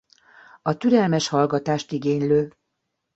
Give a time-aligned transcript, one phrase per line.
[0.61, 2.53] A türelmes hallgatást igénylő.